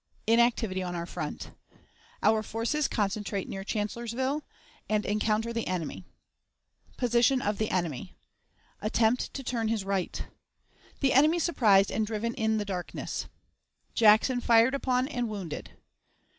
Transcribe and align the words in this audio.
Inactivity 0.25 0.81
on 0.81 0.95
our 0.95 1.05
Front. 1.05 1.51
Our 2.23 2.41
Forces 2.41 2.87
concentrate 2.87 3.47
near 3.47 3.63
Chancellorsville 3.63 4.41
and 4.89 5.05
encounter 5.05 5.53
the 5.53 5.67
Enemy. 5.67 6.05
Position 6.97 7.39
of 7.39 7.59
the 7.59 7.69
Enemy. 7.69 8.15
Attempt 8.81 9.31
to 9.35 9.43
turn 9.43 9.67
his 9.67 9.85
Right. 9.85 10.25
The 11.01 11.13
Enemy 11.13 11.37
surprised 11.37 11.91
and 11.91 12.07
driven 12.07 12.33
in 12.33 12.57
the 12.57 12.65
Darkness. 12.65 13.27
Jackson 13.93 14.41
fired 14.41 14.73
upon 14.73 15.07
and 15.07 15.29
wounded. 15.29 15.69